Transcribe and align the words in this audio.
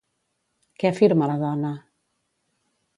Què 0.83 0.89
afirma 0.91 1.29
la 1.33 1.37
dona? 1.45 1.77